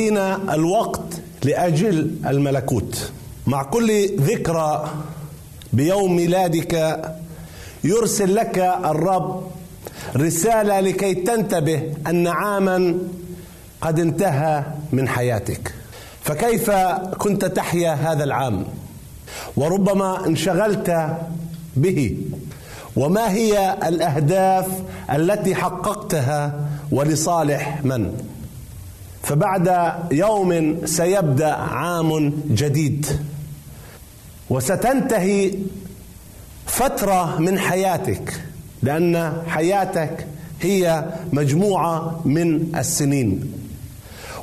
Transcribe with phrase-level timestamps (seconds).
[0.00, 0.18] مفتدين
[0.50, 3.10] الوقت لأجل الملكوت.
[3.46, 4.90] مع كل ذكرى
[5.72, 7.02] بيوم ميلادك
[7.84, 9.50] يرسل لك الرب
[10.16, 12.98] رسالة لكي تنتبه أن عاما
[13.80, 15.74] قد انتهى من حياتك.
[16.22, 16.70] فكيف
[17.18, 18.64] كنت تحيا هذا العام؟
[19.56, 21.16] وربما انشغلت
[21.76, 22.16] به.
[22.96, 24.66] وما هي الأهداف
[25.12, 26.60] التي حققتها
[26.92, 28.29] ولصالح من؟
[29.22, 33.06] فبعد يوم سيبدأ عام جديد.
[34.50, 35.54] وستنتهي
[36.66, 38.40] فترة من حياتك
[38.82, 40.26] لأن حياتك
[40.60, 43.52] هي مجموعة من السنين.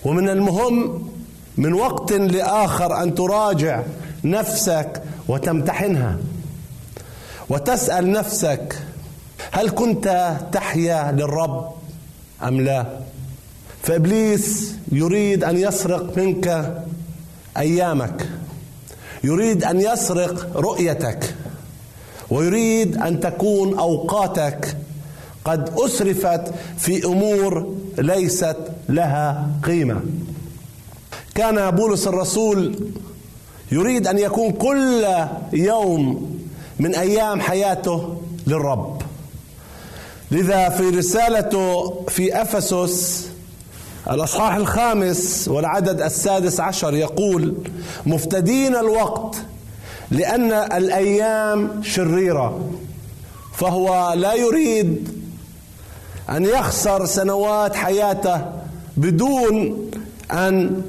[0.05, 1.07] ومن المهم
[1.57, 3.83] من وقت لآخر أن تراجع
[4.23, 6.17] نفسك وتمتحنها.
[7.49, 8.79] وتسأل نفسك
[9.51, 11.71] هل كنت تحيا للرب
[12.43, 12.85] أم لا؟
[13.87, 16.77] فإبليس يريد أن يسرق منك
[17.57, 18.29] أيامك.
[19.23, 21.35] يريد أن يسرق رؤيتك.
[22.29, 24.77] ويريد أن تكون أوقاتك
[25.45, 26.41] قد أسرفت
[26.77, 28.57] في أمور ليست
[28.89, 30.01] لها قيمة.
[31.35, 32.89] كان بولس الرسول
[33.71, 35.05] يريد أن يكون كل
[35.53, 36.37] يوم
[36.79, 39.01] من أيام حياته للرب.
[40.31, 43.27] لذا في رسالته في أفسس
[44.11, 47.55] الأصحاح الخامس والعدد السادس عشر يقول
[48.05, 49.35] مفتدين الوقت
[50.11, 52.69] لأن الأيام شريرة
[53.53, 55.09] فهو لا يريد
[56.29, 58.41] أن يخسر سنوات حياته
[58.97, 59.89] بدون
[60.31, 60.81] أن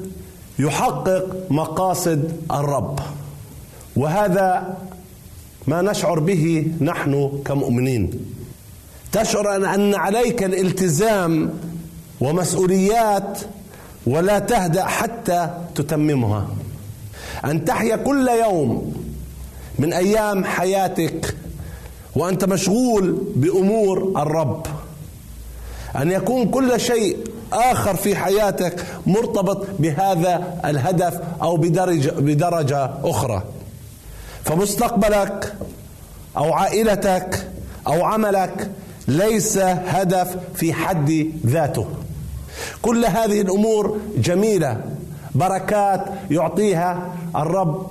[0.58, 3.00] يحقق مقاصد الرب.
[3.96, 4.76] وهذا
[5.66, 8.10] ما نشعر به نحن كمؤمنين.
[9.12, 11.50] تشعر ان عليك الالتزام
[12.20, 13.38] ومسؤوليات
[14.06, 16.46] ولا تهدأ حتى تتممها.
[17.44, 18.94] أن تحيا كل يوم
[19.78, 21.36] من أيام حياتك
[22.16, 24.66] وأنت مشغول بأمور الرب.
[25.96, 27.16] أن يكون كل شيء
[27.52, 33.42] آخر في حياتك مرتبط بهذا الهدف أو بدرجه بدرجة أخرى.
[34.44, 35.54] فمستقبلك
[36.36, 37.48] أو عائلتك
[37.86, 38.70] أو عملك
[39.08, 41.86] ليس هدف في حد ذاته.
[42.82, 44.80] كل هذه الأمور جميلة.
[45.34, 47.90] بركات يعطيها الرب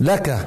[0.00, 0.46] لك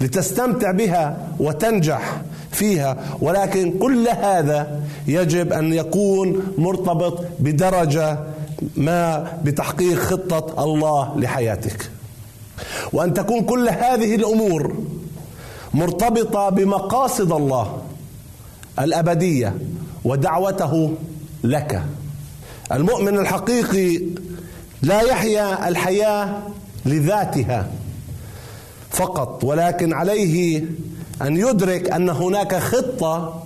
[0.00, 2.96] لتستمتع بها وتنجح فيها.
[3.20, 8.18] ولكن كل هذا يجب أن يكون مرتبط بدرجة
[8.76, 11.90] ما بتحقيق خطة الله لحياتك.
[12.92, 14.74] وأن تكون كل هذه الأمور
[15.74, 17.82] مرتبطة بمقاصد الله
[18.78, 19.54] الأبدية
[20.04, 20.94] ودعوته
[21.44, 21.82] لك.
[22.72, 24.00] المؤمن الحقيقي
[24.82, 26.42] لا يحيا الحياة
[26.86, 27.70] لذاتها
[28.90, 30.64] فقط ولكن عليه
[31.22, 33.42] أن يدرك أن هناك خطة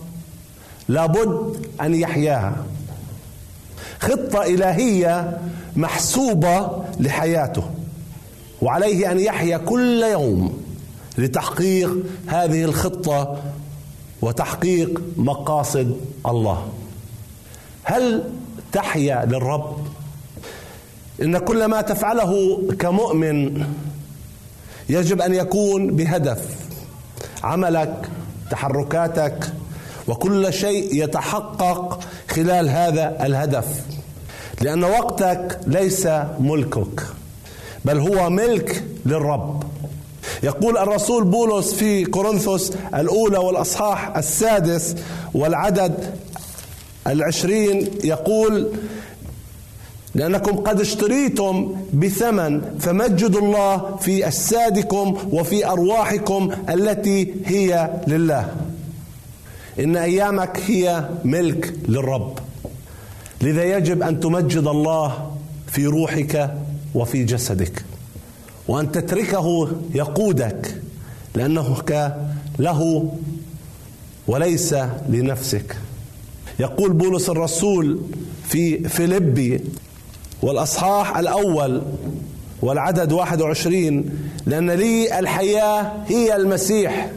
[0.89, 2.57] لابد أن يحياها.
[4.01, 5.39] خطة إلهية
[5.77, 7.63] محسوبة لحياته
[8.63, 10.63] وعليه أن يحيا كل يوم
[11.19, 13.43] لتحقيق هذه الخطة
[14.23, 16.69] وتحقيق مقاصد الله.
[17.85, 18.31] هل
[18.73, 19.77] تحيا للرب.
[21.23, 23.67] إن كل ما تفعله كمؤمن
[24.89, 26.57] يجب أن يكون بهدف.
[27.45, 28.09] عملك
[28.51, 29.53] تحركاتك
[30.09, 33.67] وكل شيء يتحقق خلال هذا الهدف.
[34.61, 36.09] لأن وقتك ليس
[36.41, 37.03] ملكك
[37.85, 39.65] بل هو ملك للرب.
[40.43, 44.97] يقول الرسول بولس في كورنثوس الأولى والأصحاح السادس
[45.35, 46.15] والعدد
[47.07, 48.69] العشرين يقول
[50.15, 58.53] لأنكم قد اشتريتم بثمن فمجدوا الله في أجسادكم وفي أرواحكم التي هي لله.
[59.81, 62.39] إن أيامك هي ملك للرب.
[63.43, 65.37] لذا يجب أن تمجد الله
[65.67, 66.55] في روحك
[66.95, 67.85] وفي جسدك.
[68.69, 70.75] وأن تتركه يقودك
[71.35, 71.77] لأنه
[72.59, 73.13] له
[74.29, 74.75] وليس
[75.09, 75.77] لنفسك.
[76.61, 78.01] يقول بولس الرسول
[78.49, 79.61] في فيلبي
[80.43, 81.83] والأصحاح الأول
[82.63, 84.11] والعدد 21
[84.47, 87.11] لأن لي الحياة هي المسيح.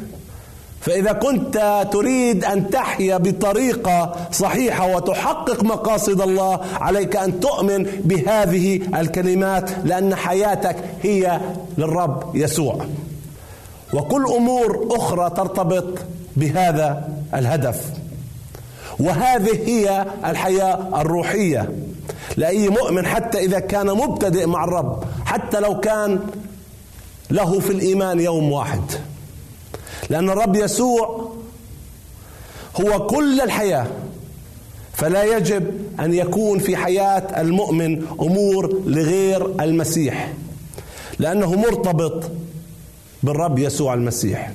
[0.82, 9.70] فإذا كنت تريد أن تحيا بطريقة صحيحة وتحقق مقاصد الله عليك أن تؤمن بهذه الكلمات
[9.84, 11.42] لأن حياتك هي
[11.78, 12.86] للرب يسوع.
[13.94, 15.86] وكل أمور أخرى ترتبط
[16.36, 18.03] بهذا الهدف.
[19.00, 21.70] وهذه هي الحياة الروحية.
[22.38, 26.20] لأي مؤمن حتى إذا كان مبتدئ مع الرب حتى لو كان
[27.32, 28.82] له في الإيمان يوم واحد.
[30.10, 31.34] لأن الرب يسوع
[32.82, 33.88] هو كل الحياة.
[34.94, 40.34] فلا يجب أن يكون في حياة المؤمن أمور لغير المسيح.
[41.20, 42.32] لأنه مرتبط
[43.24, 44.52] بالرب يسوع المسيح.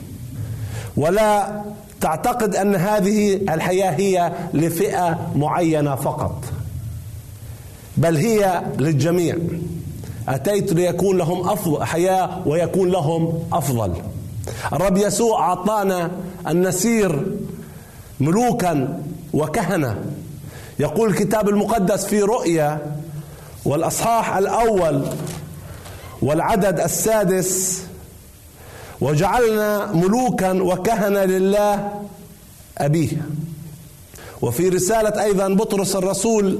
[0.97, 1.63] ولا
[2.01, 6.45] تعتقد أن هذه الحياة هي لفئة معينة فقط.
[7.97, 9.37] بل هي للجميع.
[10.29, 13.95] أتيت ليكون لهم أفضل حياة ويكون لهم أفضل.
[14.73, 16.11] الرب يسوع أعطانا
[16.47, 17.27] أن نسير
[18.21, 19.97] ملوكا وكهنة.
[20.79, 22.97] يقول الكتاب المقدس في رؤيا
[23.65, 25.07] والأصحاح الأول
[26.23, 27.83] والعدد السادس
[29.01, 32.03] وجعلنا ملوكا وكهنه لله
[32.79, 33.27] أبيه.
[34.43, 36.59] وفي رسالة أيضا بطرس الرسول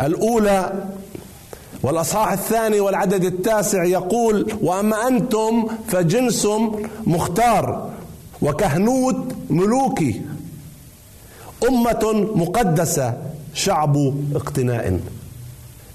[0.00, 0.72] الأولى
[1.82, 6.48] والأصحاح الثاني والعدد التاسع يقول وأما أنتم فجنس
[7.06, 7.90] مختار
[8.42, 10.22] وكهنوت ملوكي
[11.68, 13.14] أمة مقدسة
[13.54, 15.00] شعب اقتناء.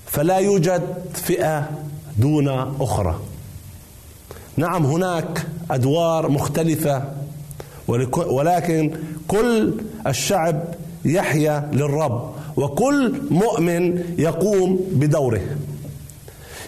[0.05, 0.81] فلا يوجد
[1.13, 1.69] فئة
[2.17, 2.47] دون
[2.79, 3.19] أخرى.
[4.57, 7.03] نعم هناك أدوار مختلفة
[8.27, 8.91] ولكن
[9.27, 9.73] كل
[10.07, 10.63] الشعب
[11.05, 15.41] يحيا للرب وكل مؤمن يقوم بدوره.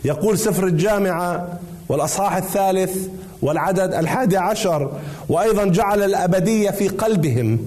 [0.06, 3.08] يقول سفر الجامعة والأصحاح الثالث
[3.42, 4.92] والعدد الحادي عشر
[5.30, 7.60] وأيضا جعل الأبدية في قلبهم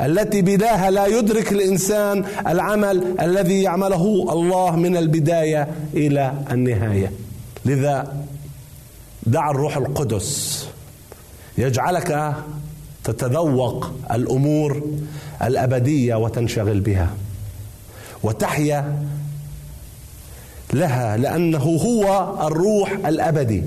[0.00, 7.12] التي بلاها لا يدرك الإنسان العمل الذي يعمله الله من البداية إلى النهاية.
[7.64, 8.12] لذا
[9.26, 10.68] دع الروح القدس.
[11.58, 12.34] يجعلك
[13.04, 14.82] تتذوق الأمور
[15.42, 17.10] الأبدية وتنشغل بها.
[18.22, 19.02] وتحيا
[20.72, 23.62] لها لأنه هو الروح الأبدي.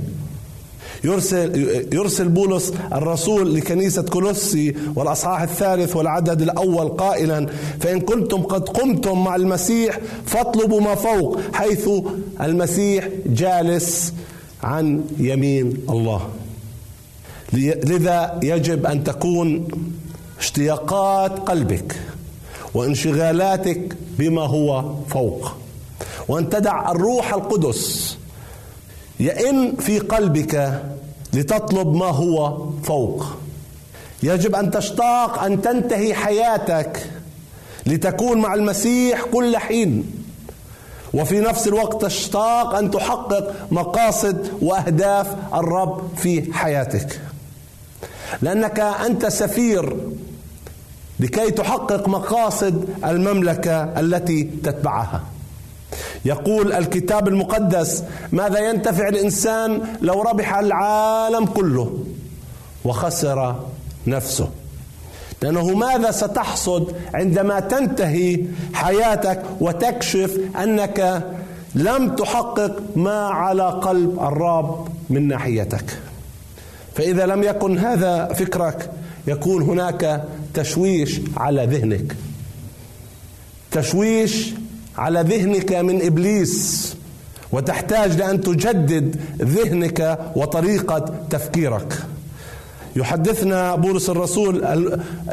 [1.04, 1.60] يرسل
[1.94, 7.48] يرسل بولس الرسول لكنيسة كولوسي والأصحاح الثالث والعدد الأول قائلا
[7.80, 11.90] فإن كنتم قد قمتم مع المسيح فاطلبوا ما فوق حيث
[12.42, 14.14] المسيح جالس
[14.66, 16.30] عن يمين الله.
[17.54, 19.68] لذا يجب أن تكون
[20.40, 21.96] اشتياقات قلبك
[22.74, 25.52] وانشغالاتك بما هو فوق
[26.28, 28.18] وأن تدع الروح القدس
[29.20, 30.84] يئن في قلبك
[31.34, 33.26] لتطلب ما هو فوق.
[34.24, 37.10] يجب أن تشتاق أن تنتهي حياتك
[37.86, 40.25] لتكون مع المسيح كل حين.
[41.16, 47.22] وفي نفس الوقت تشتاق أن تحقق مقاصد وأهداف الرب في حياتك.
[48.42, 49.98] لأنك أنت سفير
[51.20, 55.24] لكي تحقق مقاصد المملكة التي تتبعها.
[56.26, 62.04] يقول الكتاب المقدس ماذا ينتفع الإنسان لو ربح العالم كله
[62.86, 63.56] وخسر
[64.08, 64.50] نفسه؟
[65.46, 68.40] لأنه ماذا ستحصد عندما تنتهي
[68.74, 71.24] حياتك وتكشف أنك
[71.76, 75.86] لم تحقق ما على قلب الرب من ناحيتك؟
[76.96, 78.92] فإذا لم يكن هذا فكرك
[79.28, 82.16] يكون هناك تشويش على ذهنك.
[83.72, 84.54] تشويش
[84.98, 86.96] على ذهنك من إبليس
[87.52, 92.06] وتحتاج لأن تجدد ذهنك وطريقة تفكيرك.
[92.96, 94.64] يحدثنا بولس الرسول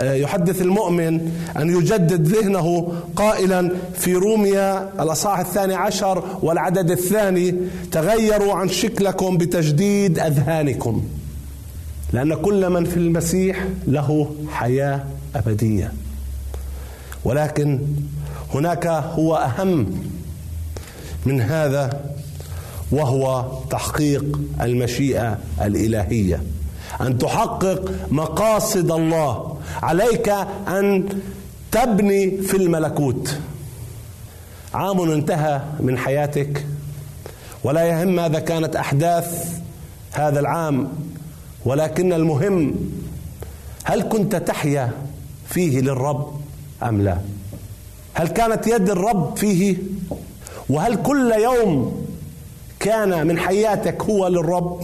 [0.00, 7.54] يحدث المؤمن أن يجدد ذهنه قائلا في روميا الأصحاح الثاني عشر والعدد الثاني
[7.92, 11.04] تغيروا عن شكلكم بتجديد أذهانكم.
[12.12, 15.04] لأن كل من في المسيح له حياة
[15.36, 15.92] أبدية.
[17.24, 17.80] ولكن
[18.54, 19.86] هناك هو أهم
[21.26, 22.00] من هذا
[22.92, 26.42] وهو تحقيق المشيئة الإلهية.
[27.00, 29.56] أن تحقق مقاصد الله.
[29.82, 30.28] عليك
[30.68, 31.08] أن
[31.72, 33.38] تبني في الملكوت.
[34.74, 36.66] عام انتهى من حياتك
[37.64, 39.58] ولا يهم ماذا كانت أحداث
[40.12, 40.88] هذا العام
[41.64, 42.74] ولكن المهم
[43.84, 44.90] هل كنت تحيا
[45.48, 46.40] فيه للرب
[46.82, 47.18] أم لا؟
[48.14, 49.76] هل كانت يد الرب فيه؟
[50.68, 52.04] وهل كل يوم
[52.80, 54.80] كان من حياتك هو للرب؟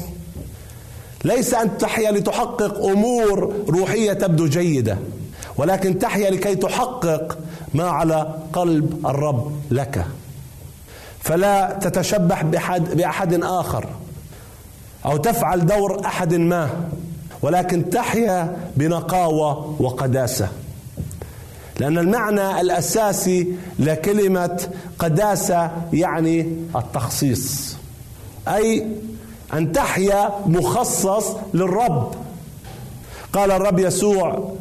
[1.24, 4.98] ليس أن تحيا لتحقق أمور روحية تبدو جيدة
[5.56, 7.38] ولكن تحيا لكي تحقق
[7.74, 10.06] ما على قلب الرب لك.
[11.20, 13.86] فلا تتشبح باحد بأحد آخر
[15.06, 16.70] أو تفعل دور أحد ما
[17.42, 20.48] ولكن تحيا بنقاوة وقداسة.
[21.80, 27.76] لأن المعنى الأساسي لكلمة قداسة يعني التخصيص
[28.48, 28.86] أي
[29.54, 32.14] أن تحيا مخصص للرب.
[33.32, 34.52] قال الرب يسوع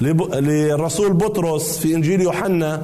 [0.00, 2.82] للرسول بطرس في إنجيل يوحنا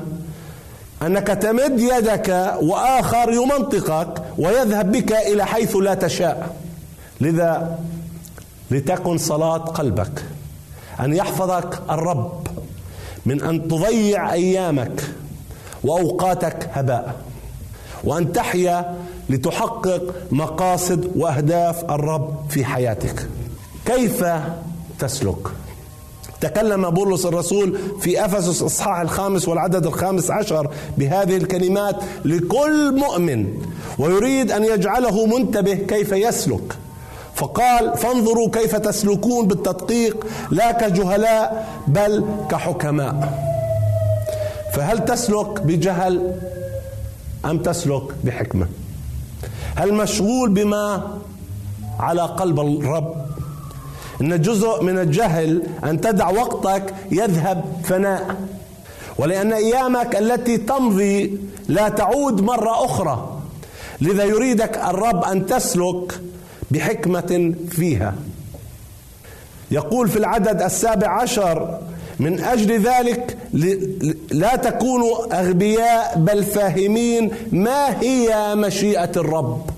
[1.02, 6.56] أنك تمد يدك وآخر يمنطقك ويذهب بك إلى حيث لا تشاء.
[7.20, 7.78] لذا
[8.70, 10.24] لتكن صلاة قلبك.
[11.00, 12.46] أن يحفظك الرب
[13.26, 15.02] من أن تضيع أيامك
[15.84, 17.14] وأوقاتك هباء.
[18.04, 18.96] وأن تحيا
[19.30, 23.28] لتحقق مقاصد وأهداف الرب في حياتك.
[23.86, 24.24] كيف
[24.98, 25.48] تسلك؟
[26.40, 33.62] تكلم بولس الرسول في أفسس اصحاح الخامس والعدد الخامس عشر بهذه الكلمات لكل مؤمن
[33.98, 36.76] ويريد أن يجعله منتبه كيف يسلك.
[37.34, 43.46] فقال فانظروا كيف تسلكون بالتدقيق لا كجهلاء بل كحكماء.
[44.72, 46.32] فهل تسلك بجهل
[47.44, 48.66] أم تسلك بحكمة؟
[49.76, 51.18] هل مشغول بما
[52.00, 53.26] على قلب الرب؟
[54.20, 58.36] إن جزء من الجهل أن تدع وقتك يذهب فناء.
[59.18, 63.40] ولأن أيامك التي تمضي لا تعود مرة أخرى.
[64.00, 66.20] لذا يريدك الرب أن تسلك
[66.70, 68.14] بحكمة فيها.
[69.70, 71.78] يقول في العدد السابع عشر
[72.20, 73.38] من أجل ذلك
[74.30, 79.70] لا تكونوا أغبياء بل فاهمين ما هي مشيئة الرب.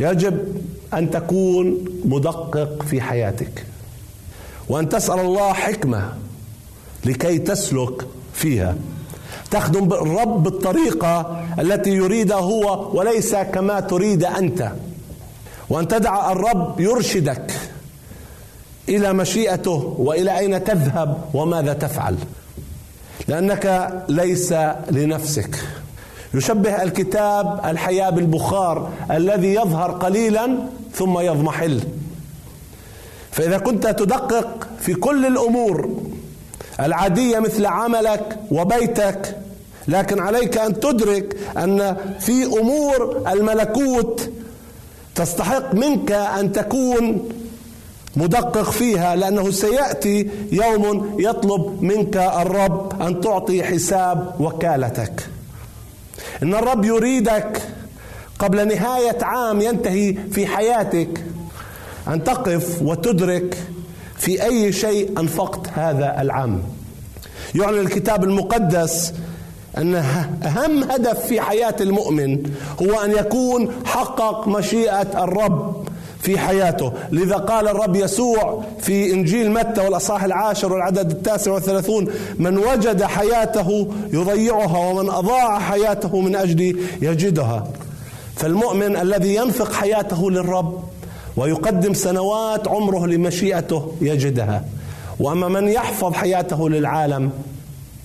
[0.00, 0.62] يجب
[0.94, 3.64] أن تكون مدقق في حياتك
[4.68, 6.12] وأن تسأل الله حكمة
[7.04, 8.76] لكي تسلك فيها.
[9.50, 14.72] تخدم الرب بالطريقة التي يريدها هو وليس كما تريد أنت.
[15.68, 17.52] وأن تدع الرب يرشدك.
[18.88, 22.16] إلى مشيئته وإلى أين تذهب وماذا تفعل.
[23.28, 24.54] لأنك ليس
[24.90, 25.58] لنفسك.
[26.34, 30.58] يشبه الكتاب الحياة بالبخار الذي يظهر قليلا
[30.94, 31.82] ثم يضمحل.
[33.30, 35.90] فإذا كنت تدقق في كل الأمور
[36.80, 39.36] العادية مثل عملك وبيتك
[39.88, 44.30] لكن عليك أن تدرك أن في أمور الملكوت
[45.14, 47.28] تستحق منك أن تكون
[48.18, 55.28] مدقق فيها لأنه سيأتي يوم يطلب منك الرب أن تعطي حساب وكالتك.
[56.42, 57.62] إن الرب يريدك
[58.38, 61.24] قبل نهاية عام ينتهي في حياتك
[62.08, 63.58] أن تقف وتدرك
[64.16, 66.62] في أي شيء أنفقت هذا العام.
[67.54, 69.12] يعلن الكتاب المقدس
[69.78, 72.50] أن أهم هدف في حياة المؤمن
[72.82, 75.87] هو أن يكون حقق مشيئة الرب
[76.20, 76.92] في حياته.
[77.12, 83.88] لذا قال الرب يسوع في إنجيل متى والأصحاح العاشر والعدد التاسع والثلاثون من وجد حياته
[84.12, 87.68] يضيعها ومن أضاع حياته من أجلي يجدها.
[88.36, 90.82] فالمؤمن الذي ينفق حياته للرب
[91.36, 94.64] ويقدم سنوات عمره لمشيئته يجدها.
[95.20, 97.30] وأما من يحفظ حياته للعالم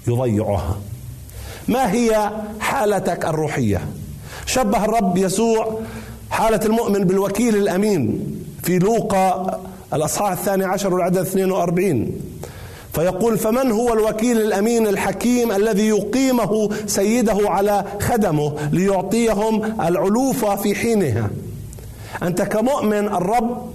[0.07, 0.77] يضيعها.
[1.67, 3.81] ما هي حالتك الروحية؟
[4.45, 5.79] شبه الرب يسوع
[6.33, 8.25] حالة المؤمن بالوكيل الأمين
[8.63, 9.59] في لوقا
[9.93, 12.11] الأصحاح الثاني عشر والعدد 42
[12.93, 21.29] فيقول فمن هو الوكيل الأمين الحكيم الذي يقيمه سيده على خدمه ليعطيهم العلوفه في حينها؟
[22.23, 23.71] أنت كمؤمن الرب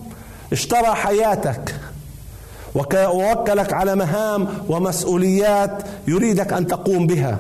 [0.53, 1.75] اشترى حياتك
[2.75, 7.39] ووكلك على مهام ومسؤوليات يريدك أن تقوم بها.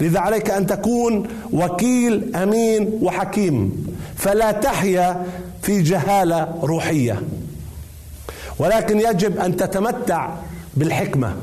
[0.00, 3.86] لذا عليك أن تكون وكيل أمين وحكيم.
[4.16, 5.26] فلا تحيا
[5.62, 7.22] في جهالة روحية.
[8.58, 10.30] ولكن يجب أن تتمتع
[10.74, 11.34] بالحكمة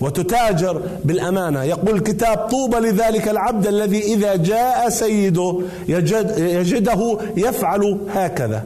[0.00, 1.62] وتتاجر بالأمانة.
[1.62, 8.64] يقول الكتاب طوبى لذلك العبد الذي إذا جاء سيده يجد يجده يفعل هكذا.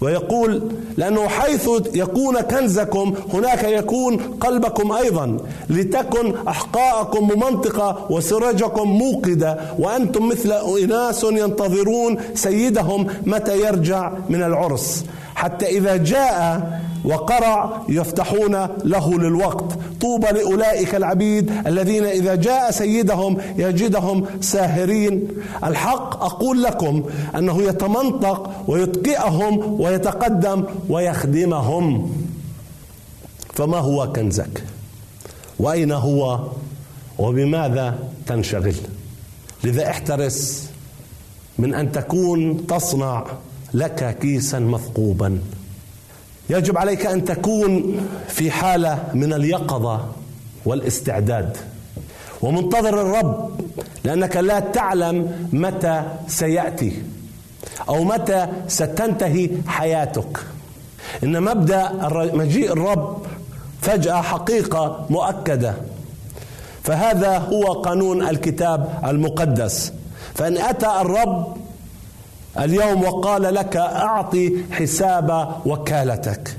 [0.00, 5.36] ويقول لأنه حيث يكون كنزكم هناك يكون قلبكم أيضا
[5.70, 15.04] لتكن أحقاءكم ممنطقة وسرجكم موقدة وأنتم مثل إناس ينتظرون سيدهم متى يرجع من العرس.
[15.34, 19.78] حتى إذا جاء وقرع يفتحون له للوقت.
[20.00, 25.28] طوبى لأولئك العبيد الذين إذا جاء سيدهم يجدهم ساهرين.
[25.64, 27.04] الحق أقول لكم
[27.36, 32.12] أنه يتمنطق ويتقئهم ويتقدم ويخدمهم.
[33.54, 34.64] فما هو كنزك؟
[35.58, 36.40] وأين هو؟
[37.18, 38.74] وبماذا تنشغل؟
[39.64, 40.70] لذا احترس
[41.58, 43.26] من أن تكون تصنع
[43.74, 45.38] لك كيسا مثقوبا.
[46.50, 50.04] يجب عليك أن تكون في حالة من اليقظة
[50.64, 51.56] والاستعداد.
[52.42, 53.60] ومنتظر الرب
[54.04, 57.02] لأنك لا تعلم متى سيأتي
[57.88, 60.38] أو متى ستنتهي حياتك.
[61.24, 61.92] إن مبدأ
[62.34, 63.26] مجيء الرب
[63.80, 65.74] فجأة حقيقة مؤكدة.
[66.82, 69.92] فهذا هو قانون الكتاب المقدس.
[70.34, 71.56] فإن أتى الرب
[72.60, 76.56] اليوم وقال لك أعطي حساب وكالتك.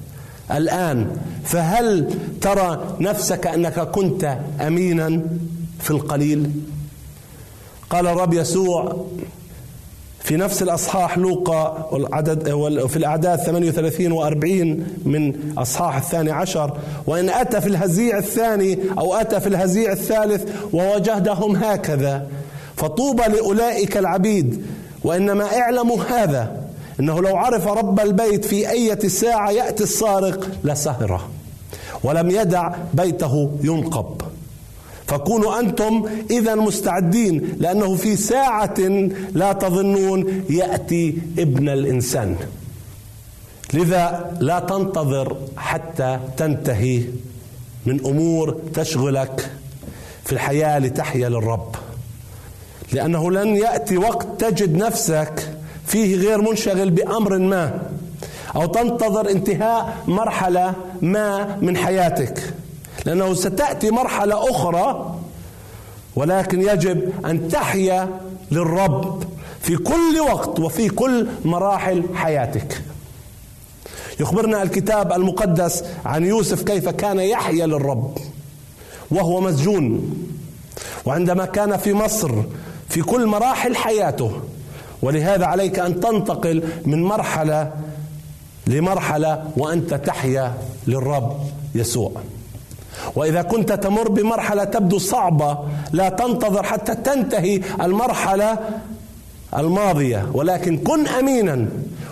[0.51, 1.07] الآن
[1.43, 5.21] فهل ترى نفسك أنك كنت أمينا
[5.79, 6.51] في القليل؟
[7.89, 9.05] قال الرب يسوع
[10.19, 12.49] في نفس الأصحاح لوقا العدد
[12.87, 19.39] في الأعداد 38 و40 من أصحاح الثاني عشر وإن أتى في الهزيع الثاني أو أتى
[19.39, 22.27] في الهزيع الثالث ووجدهم هكذا.
[22.77, 24.65] فطوبى لأولئك العبيد
[25.03, 26.61] وإنما اعلموا هذا
[26.99, 31.29] إنه لو عرف رب البيت في أية ساعة يأتي السارق لسهرة
[32.03, 34.21] ولم يدع بيته ينقب.
[35.07, 38.79] فكونوا أنتم إذا مستعدين لأنه في ساعة
[39.31, 42.35] لا تظنون يأتي ابن الإنسان.
[43.73, 47.03] لذا لا تنتظر حتى تنتهي
[47.85, 49.51] من أمور تشغلك
[50.25, 51.75] في الحياة لتحيا للرب.
[52.91, 57.81] لأنه لن يأتي وقت تجد نفسك فيه غير منشغل بأمر ما
[58.55, 62.53] أو تنتظر انتهاء مرحلة ما من حياتك
[63.05, 65.15] لأنه ستأتي مرحلة أخرى
[66.15, 68.09] ولكن يجب أن تحيا
[68.51, 69.23] للرب
[69.61, 72.81] في كل وقت وفي كل مراحل حياتك.
[74.19, 78.17] يخبرنا الكتاب المقدس عن يوسف كيف كان يحيا للرب
[79.11, 80.15] وهو مسجون
[81.05, 82.31] وعندما كان في مصر
[82.91, 84.31] في كل مراحل حياته.
[85.01, 87.71] ولهذا عليك أن تنتقل من مرحلة
[88.67, 90.53] لمرحلة وأنت تحيا
[90.87, 91.37] للرب
[91.75, 92.11] يسوع.
[93.15, 95.57] وإذا كنت تمر بمرحلة تبدو صعبة
[95.91, 98.59] لا تنتظر حتى تنتهي المرحلة
[99.57, 100.29] الماضية.
[100.33, 101.67] ولكن كن امينا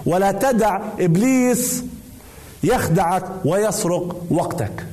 [0.06, 1.84] ولا تدع إبليس
[2.64, 4.86] يخدعك ويسرق وقتك.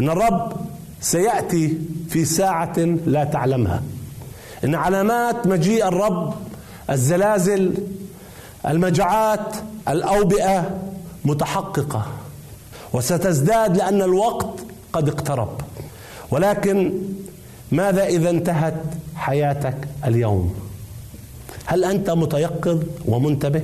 [0.00, 0.52] إن الرب
[1.00, 3.82] سيأتي في ساعة لا تعلمها.
[4.64, 6.34] إن علامات مجيء الرب
[6.90, 7.74] الزلازل
[8.68, 9.56] المجاعات
[9.88, 10.78] الأوبئة
[11.24, 12.06] متحققة
[12.92, 14.60] وستزداد لأن الوقت
[14.92, 15.60] قد اقترب.
[16.30, 16.92] ولكن
[17.72, 18.82] ماذا إذا انتهت
[19.16, 20.54] حياتك اليوم؟
[21.64, 23.62] هل أنت متيقظ ومنتبه؟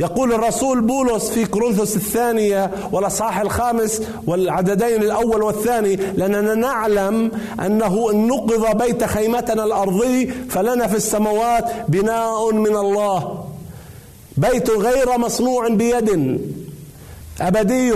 [0.00, 7.30] يقول الرسول بولس في كورنثوس الثانية والأصحاح الخامس والعددين الأول والثاني لأننا نعلم
[7.66, 13.44] أنه إن نقض بيت خيمتنا الأرضي فلنا في السماوات بناء من الله.
[14.36, 16.40] بيت غير مصنوع بيد
[17.40, 17.92] أبدي.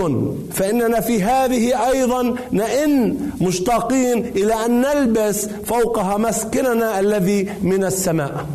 [0.53, 8.45] فإننا في هذه أيضا نئن مشتاقين إلى أن نلبس فوقها مسكننا الذي من السماء.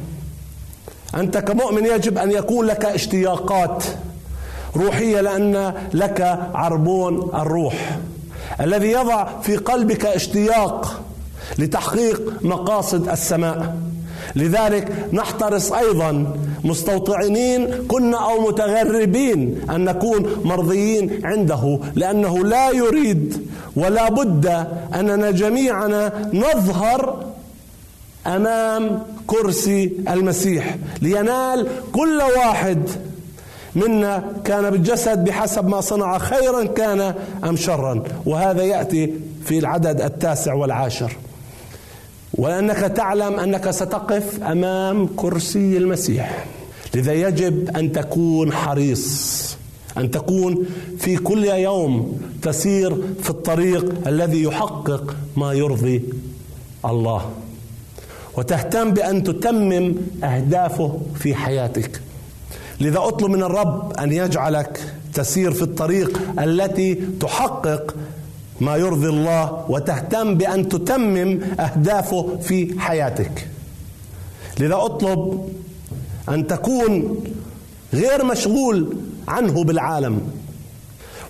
[1.14, 3.85] أنت كمؤمن يجب أن يكون لك اشتياقات
[4.77, 7.98] روحية لأن لك عربون الروح.
[8.61, 11.03] الذي يضع في قلبك اشتياق
[11.59, 13.77] لتحقيق مقاصد السماء.
[14.37, 23.46] لذلك نحترص أيضا مستوطنين كنا أو متغربين أن نكون مرضيين عنده لأنه لا يريد
[23.77, 27.25] ولا بد أننا جميعنا نظهر
[28.27, 32.89] أمام كرسي المسيح لينال كل واحد
[33.75, 38.03] منا كان بالجسد بحسب ما صنع خيرا كان أم شرا.
[38.27, 41.17] وهذا يأتي في العدد التاسع والعاشر.
[42.35, 46.45] وانك تعلم أنك ستقف أمام كرسي المسيح
[46.95, 49.57] لذا يجب أن تكون حريص
[49.99, 50.67] أن تكون
[50.99, 56.03] في كل يوم تسير في الطريق الذي يحقق ما يرضي
[56.85, 57.31] الله.
[58.37, 62.01] وتهتم بأن تتمم أهدافه في حياتك.
[62.81, 67.95] لذا اطلب من الرب أن يجعلك تسير في الطريق التي تحقق
[68.61, 73.49] ما يرضي الله وتهتم بأن تتمم أهدافه في حياتك.
[74.61, 75.49] لذا اطلب
[76.29, 77.25] أن تكون
[77.95, 78.97] غير مشغول
[79.29, 80.21] عنه بالعالم.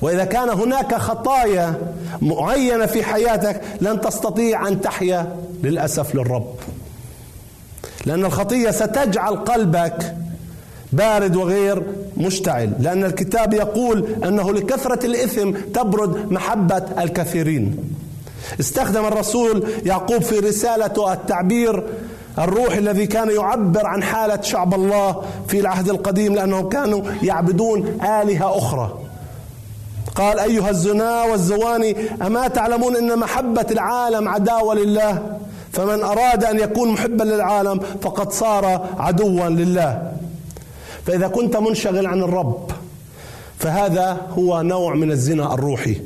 [0.01, 6.55] وإذا كان هناك خطايا معينة في حياتك لن تستطيع أن تحيا للأسف للرب.
[8.07, 10.17] لأن الخطية ستجعل قلبك
[10.93, 11.83] بارد وغير
[12.17, 12.73] مشتعل.
[12.81, 17.95] لأن الكتاب يقول أنه لكثرة الإثم تبرد محبة الكثيرين.
[18.61, 21.85] استخدم الرسول يعقوب في رسالته التعبير
[22.39, 28.59] الروح الذي كان يعبر عن حالة شعب الله في العهد القديم لأنهم كانوا يعبدون آلهة
[28.59, 28.99] أخرى.
[30.15, 35.39] قال أيها الزنا والزواني أما تعلمون أن محبة العالم عداوة لله؟
[35.73, 40.13] فمن أراد أن يكون محبا للعالم فقد صار عدوا لله.
[41.07, 42.71] فإذا كنت منشغل عن الرب
[43.59, 46.01] فهذا هو نوع من الزنا الروحي.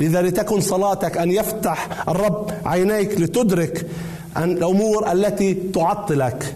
[0.00, 3.86] لذا لتكن صلاتك أن يفتح الرب عينيك لتدرك
[4.36, 6.54] الأمور التي تعطلك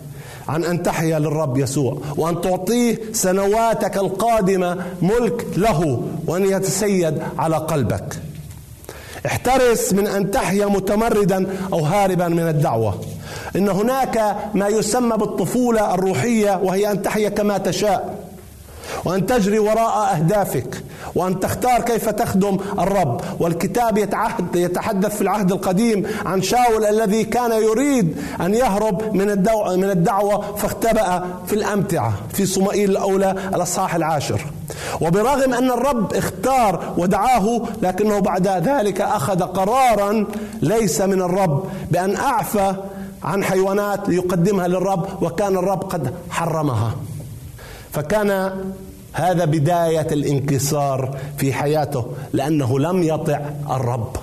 [0.49, 8.17] عن أن تحيا للرب يسوع وأن تعطيه سنواتك القادمة ملك له وأن يتسيد على قلبك.
[9.27, 13.01] احترس من أن تحيا متمردا أو هاربا من الدعوة.
[13.57, 18.20] إن هناك ما يسمى بالطفولة الروحية وهي أن تحيا كما تشاء.
[19.05, 20.83] وأن تجري وراء أهدافك
[21.15, 23.21] وأن تختار كيف تخدم الرب.
[23.41, 29.77] والكتاب يتعهد يتحدث في العهد القديم عن شاول الذي كان يريد أن يهرب من الدعوة,
[29.77, 34.41] من الدعوة فاختبأ في الأمتعة في صمائيل الأولى الأصحاح العاشر.
[35.01, 40.27] وبرغم أن الرب اختار ودعاه لكنه بعد ذلك أخذ قرارا
[40.63, 42.75] ليس من الرب بأن أعفى
[43.25, 46.95] عن حيوانات ليقدمها للرب وكان الرب قد حرمها.
[47.93, 48.53] فكان
[49.13, 53.41] هذا بداية الانكسار في حياته لأنه لم يطع
[53.71, 54.17] الرب.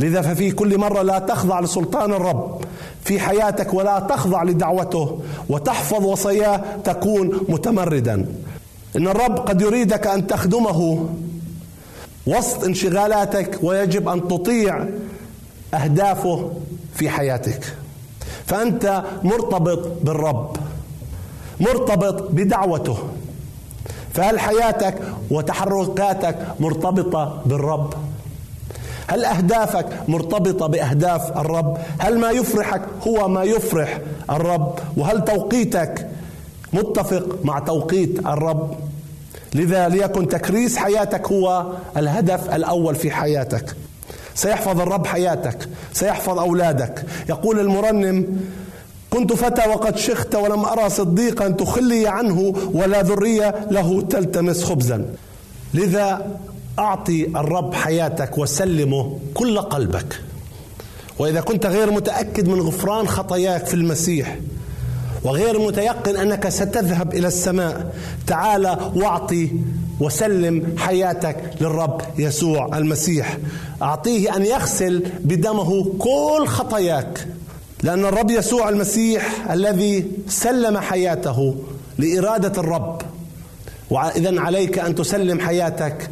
[0.00, 2.64] لذا ففي كل مرة لا تخضع لسلطان الرب
[3.04, 8.26] في حياتك ولا تخضع لدعوته وتحفظ وصاياه تكون متمردا.
[8.96, 11.08] إن الرب قد يريدك أن تخدمه
[12.26, 14.86] وسط انشغالاتك ويجب أن تطيع
[15.74, 16.50] أهدافه
[16.94, 17.74] في حياتك.
[18.46, 20.56] فأنت مرتبط بالرب
[21.60, 22.98] مرتبط بدعوته.
[24.14, 24.94] فهل حياتك
[25.30, 27.94] وتحركاتك مرتبطة بالرب؟
[29.06, 34.00] هل أهدافك مرتبطة بأهداف الرب؟ هل ما يفرحك هو ما يفرح
[34.30, 36.08] الرب؟ وهل توقيتك
[36.72, 38.74] متفق مع توقيت الرب؟
[39.54, 43.76] لذا ليكن تكريس حياتك هو الهدف الأول في حياتك.
[44.34, 47.04] سيحفظ الرب حياتك سيحفظ أولادك.
[47.28, 48.40] يقول المرنم
[49.10, 55.04] كنت فتى وقد شخت ولم أرى صديقا تخلي عنه ولا ذرية له تلتمس خبزا.
[55.74, 56.36] لذا
[56.78, 60.20] أعطي الرب حياتك وسلمه كل قلبك.
[61.18, 64.38] وإذا كنت غير متأكد من غفران خطاياك في المسيح
[65.24, 67.94] وغير متيقن أنك ستذهب إلى السماء
[68.26, 69.50] تعال واعطي
[70.00, 73.38] وسلم حياتك للرب يسوع المسيح.
[73.82, 77.28] أعطيه أن يغسل بدمه كل خطاياك.
[77.82, 81.54] لأن الرب يسوع المسيح الذي سلم حياته
[81.98, 83.02] لإرادة الرب.
[83.90, 86.10] وإذا عليك أن تسلم حياتك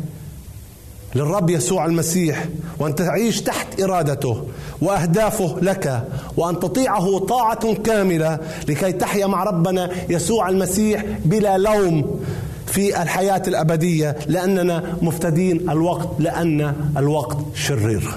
[1.14, 2.45] للرب يسوع المسيح
[2.79, 4.45] وأن تعيش تحت إرادته
[4.81, 6.03] وأهدافه لك
[6.37, 8.39] وأن تطيعه طاعة كاملة
[8.69, 12.21] لكي تحيا مع ربنا يسوع المسيح بلا لوم
[12.66, 18.14] في الحياة الأبدية لأننا مفتدين الوقت لأن الوقت شرير.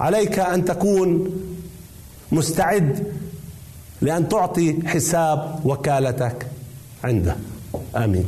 [0.00, 1.30] عليك أن تكون
[2.32, 3.06] مستعد
[4.00, 6.46] لأن تعطي حساب وكالتك
[7.04, 7.36] عنده.
[7.96, 8.24] آمين.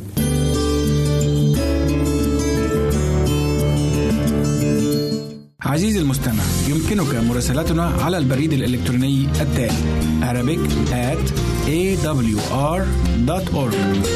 [5.62, 10.60] عزيزي المستمع يمكنك مراسلتنا على البريد الإلكتروني التالي Arabic
[10.92, 11.32] at
[11.66, 12.44] awr.org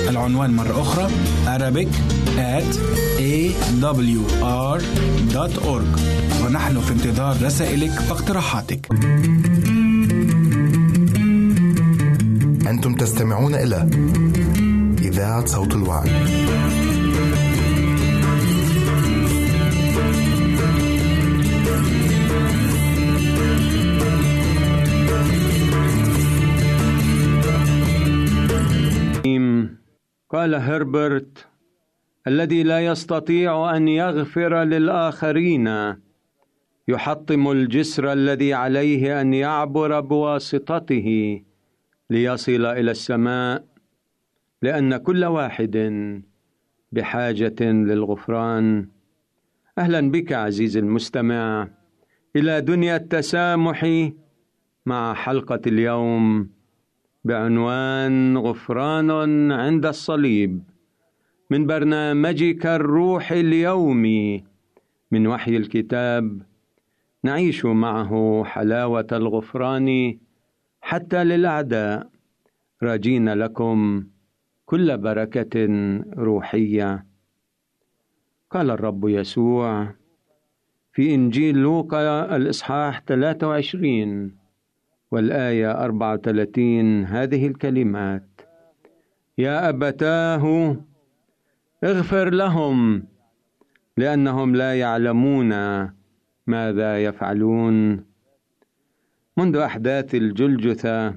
[0.08, 1.08] العنوان مرة أخرى
[1.46, 1.88] Arabic
[2.38, 2.76] at
[3.18, 4.40] awr.org
[6.44, 8.88] ونحن في انتظار رسائلك واقتراحاتك.
[12.86, 13.88] أنتم تستمعون إلى
[14.98, 16.10] إذاعة صوت الوعي.
[30.30, 31.46] قال هربرت
[32.26, 35.68] الذي لا يستطيع أن يغفر للآخرين
[36.88, 41.42] يحطم الجسر الذي عليه أن يعبر بواسطته
[42.10, 43.64] ليصل إلى السماء
[44.62, 45.76] لأن كل واحد
[46.92, 48.88] بحاجة للغفران.
[49.78, 51.68] أهلا بك عزيزي المستمع
[52.36, 54.10] إلى دنيا التسامح
[54.86, 56.50] مع حلقة اليوم
[57.24, 60.62] بعنوان غفران عند الصليب
[61.50, 64.44] من برنامجك الروحي اليومي
[65.10, 66.42] من وحي الكتاب.
[67.24, 70.18] نعيش معه حلاوة الغفران
[70.86, 72.08] حتى للاعداء
[72.82, 74.06] راجين لكم
[74.66, 75.66] كل بركة
[76.18, 77.06] روحية.
[78.50, 79.88] قال الرب يسوع
[80.92, 84.36] في إنجيل لوقا الإصحاح 23
[85.10, 88.40] والآية 34 هذه الكلمات
[89.38, 90.76] يا أبتاه
[91.84, 93.06] اغفر لهم
[93.96, 95.50] لأنهم لا يعلمون
[96.46, 98.04] ماذا يفعلون.
[99.38, 101.14] منذ أحداث الجلجثة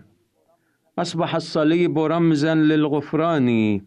[1.00, 3.82] أصبح الصليب رمزا للغفران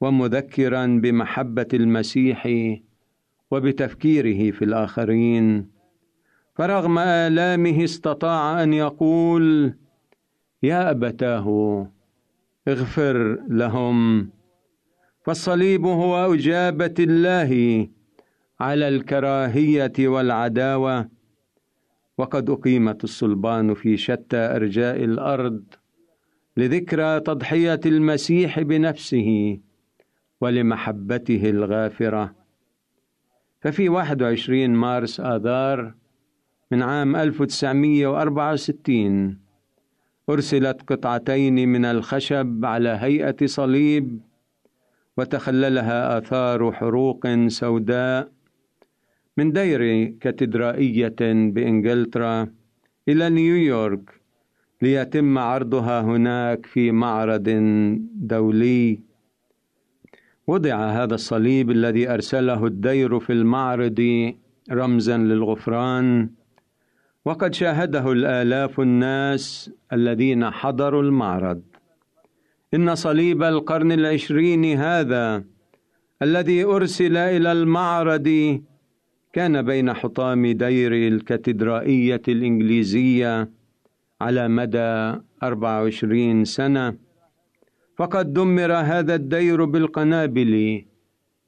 [0.00, 2.48] ومذكرا بمحبة المسيح
[3.50, 5.70] وبتفكيره في الآخرين.
[6.54, 9.74] فرغم آلامه استطاع أن يقول
[10.62, 11.46] يا أبتاه
[12.68, 14.30] اغفر لهم.
[15.24, 17.88] فالصليب هو أجابة الله
[18.60, 21.17] على الكراهية والعداوة
[22.18, 25.62] وقد أقيمت الصلبان في شتى أرجاء الأرض
[26.56, 29.58] لذكرى تضحية المسيح بنفسه
[30.40, 32.34] ولمحبته الغافرة.
[33.60, 35.94] ففي 21 مارس آذار
[36.70, 39.38] من عام 1964
[40.30, 44.20] أرسلت قطعتين من الخشب على هيئة صليب
[45.16, 48.37] وتخللها آثار حروق سوداء
[49.38, 51.20] من دير كاتدرائية
[51.54, 52.48] بإنجلترا
[53.08, 54.20] إلى نيويورك
[54.82, 57.48] ليتم عرضها هناك في معرض
[58.14, 59.00] دولي.
[60.46, 64.00] وضع هذا الصليب الذي أرسله الدير في المعرض
[64.70, 66.30] رمزا للغفران.
[67.24, 71.62] وقد شاهده الآلاف الناس الذين حضروا المعرض.
[72.74, 75.44] إن صليب القرن العشرين هذا
[76.22, 78.28] الذي أرسل إلى المعرض
[79.38, 83.50] كان بين حطام دير الكاتدرائية الإنجليزية
[84.20, 86.96] على مدى 24 سنة
[87.96, 90.84] فقد دمر هذا الدير بالقنابل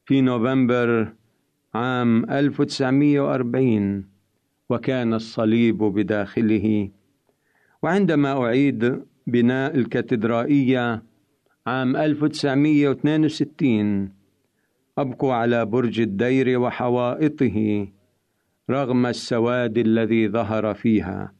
[0.04, 1.12] في نوفمبر
[1.74, 4.04] عام 1940
[4.70, 6.90] وكان الصليب بداخله.
[7.82, 11.02] وعندما أعيد بناء الكاتدرائية
[11.66, 14.19] عام 1962
[15.00, 17.88] أبقوا على برج الدير وحوائطه
[18.70, 21.32] رغم السواد الذي ظهر فيها.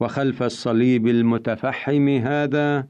[0.00, 2.88] وخلف الصليب المتفحم هذا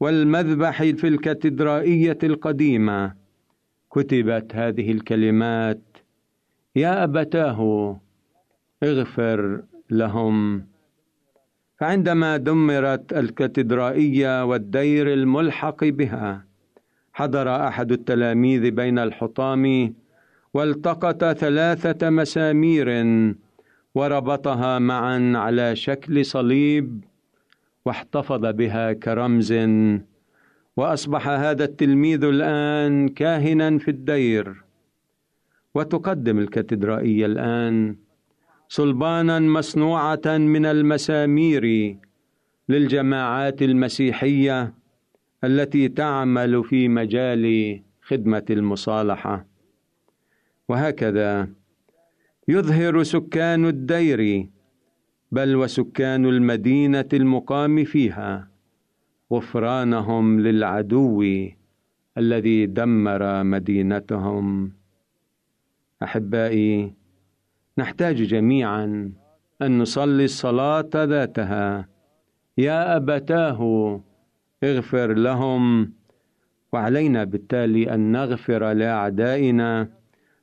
[0.00, 3.14] والمذبح في الكاتدرائية القديمة
[3.92, 5.82] كتبت هذه الكلمات
[6.76, 8.00] يا أبتاه
[8.82, 10.66] اغفر لهم.
[11.78, 16.49] فعندما دمرت الكاتدرائية والدير الملحق بها
[17.20, 19.94] حضر أحد التلاميذ بين الحطام
[20.54, 22.88] والتقط ثلاثة مسامير
[23.94, 27.04] وربطها معا على شكل صليب
[27.84, 29.52] واحتفظ بها كرمز.
[30.76, 34.64] وأصبح هذا التلميذ الآن كاهنا في الدير
[35.74, 37.96] وتقدم الكاتدرائية الآن
[38.68, 41.96] صلبانا مصنوعة من المسامير
[42.68, 44.79] للجماعات المسيحية
[45.44, 49.46] التي تعمل في مجال خدمة المصالحة.
[50.68, 51.48] وهكذا
[52.48, 54.48] يظهر سكان الدير
[55.32, 58.48] بل وسكان المدينة المقام فيها
[59.32, 61.24] غفرانهم للعدو
[62.18, 64.72] الذي دمر مدينتهم.
[66.02, 66.94] أحبائي
[67.78, 69.12] نحتاج جميعا
[69.62, 71.88] أن نصلي الصلاة ذاتها.
[72.58, 73.60] يا أبتاه
[74.64, 75.92] اغفر لهم
[76.72, 79.88] وعلينا بالتالي أن نغفر لأعدائنا.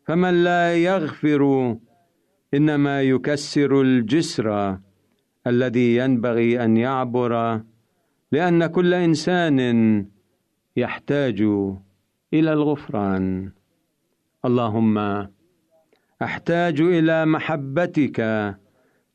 [0.03, 1.75] فمن لا يغفر
[2.53, 4.77] إنما يكسر الجسر
[5.47, 7.61] الذي ينبغي أن يعبر
[8.31, 9.59] لأن كل إنسان
[10.77, 11.41] يحتاج
[12.33, 13.51] إلى الغفران.
[14.45, 15.27] اللهم
[16.21, 18.19] أحتاج إلى محبتك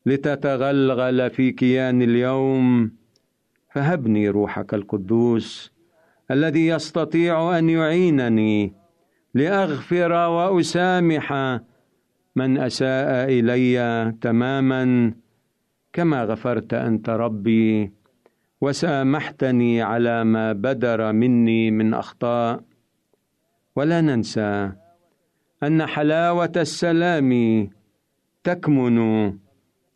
[0.07, 2.93] لتتغلغل في كيان اليوم.
[3.73, 5.73] فهبني روحك القدوس
[6.31, 8.73] الذي يستطيع أن يعينني
[9.35, 11.33] لأغفر وأسامح
[12.37, 15.15] من أساء إلي تماما
[15.93, 17.93] كما غفرت أنت ربي
[18.61, 22.61] وسامحتني على ما بدر مني من أخطاء
[23.77, 24.73] ولا ننسى
[25.63, 27.31] أن حلاوة السلام
[28.45, 28.99] تكمن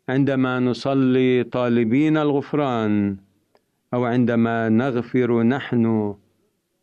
[0.09, 3.26] عندما نصلي طالبين الغفران
[3.93, 6.15] أو عندما نغفر نحن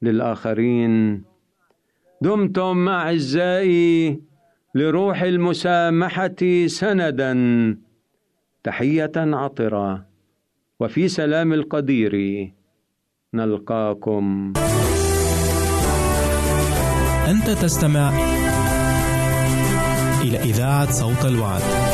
[0.03, 1.25] للآخرين.
[2.23, 4.21] دمتم أعزائي
[4.75, 7.35] لروح المسامحة سندا.
[8.65, 10.07] تحية عطرة
[10.81, 12.15] وفي سلام القدير
[13.35, 14.53] نلقاكم.
[17.29, 18.13] أنت تستمع
[20.23, 21.94] إلى إذاعة صوت الوعد.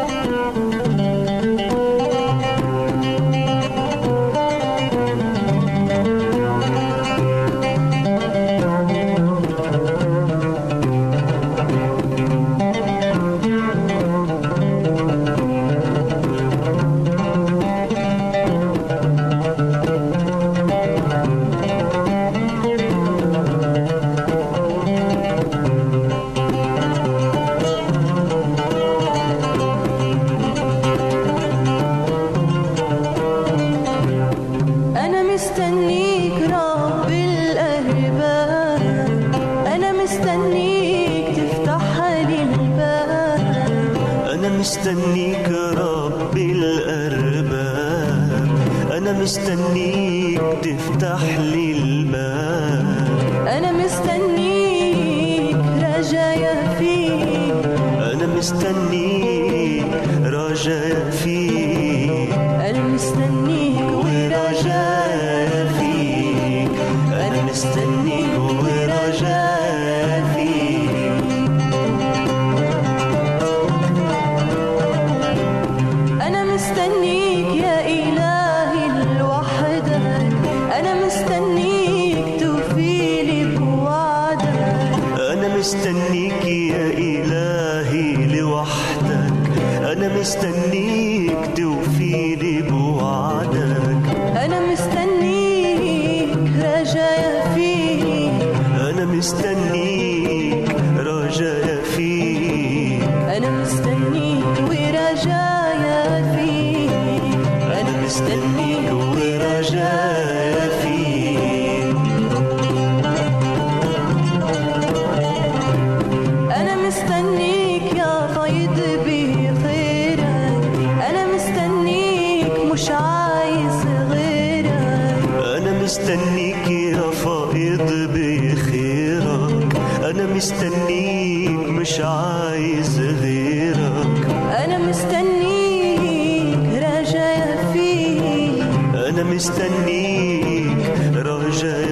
[130.25, 134.25] مستنيك مش عايز غيرك.
[134.65, 138.63] أنا مستنيك راجع فيك.
[139.09, 140.77] أنا مستنيك
[141.15, 141.90] راجع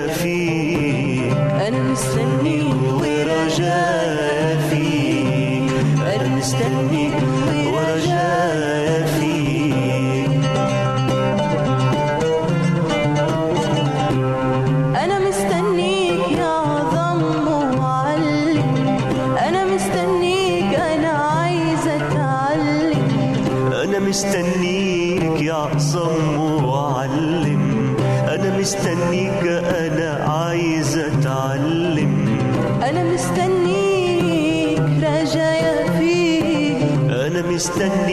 [37.60, 38.09] مستني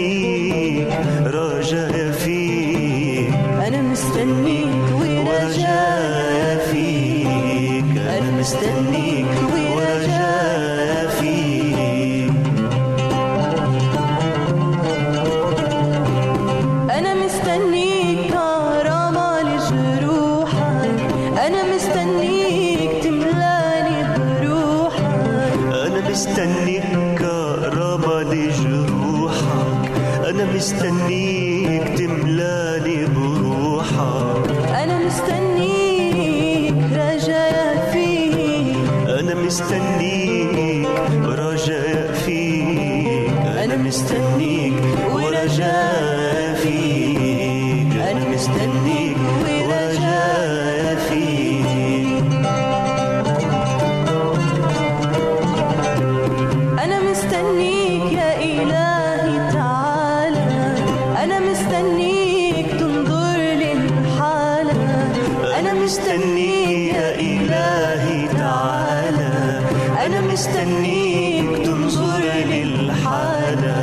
[70.36, 73.76] مستنيك تنظر للحالة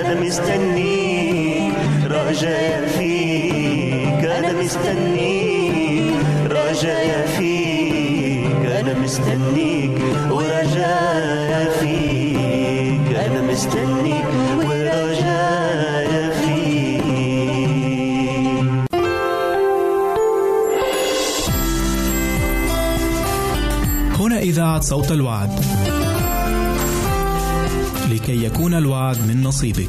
[0.00, 1.74] أنا مستنيك
[2.04, 4.24] رجاء فيك.
[4.38, 6.14] أنا مستنيك
[6.50, 8.62] رجاء فيك.
[8.80, 9.98] أنا مستنيك
[10.30, 13.06] ورجاء فيك.
[13.26, 14.26] أنا مستنيك
[14.66, 16.66] ورجاء فيك.
[24.20, 25.65] هنا إذاعة صوت الوعد.
[28.26, 29.88] لكي يكون الوعد من نصيبك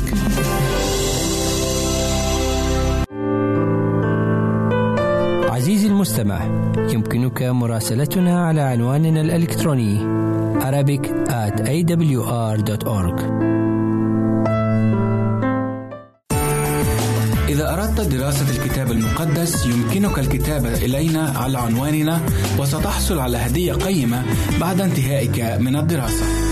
[5.49, 6.45] عزيزي المستمع
[6.77, 9.99] يمكنك مراسلتنا على عنواننا الإلكتروني
[10.61, 13.21] Arabic at awr.org
[17.49, 22.21] إذا أردت دراسة الكتاب المقدس يمكنك الكتابة إلينا على عنواننا
[22.59, 24.23] وستحصل على هدية قيمة
[24.59, 26.46] بعد انتهائك من الدراسة.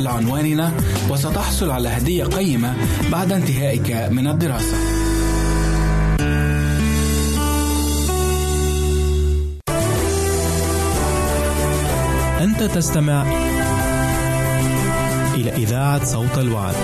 [0.00, 0.72] على عنواننا
[1.10, 2.74] وستحصل على هدية قيمة
[3.12, 4.76] بعد انتهائك من الدراسة.
[12.40, 13.22] أنت تستمع
[15.34, 16.74] إلى إذاعة صوت الوعد.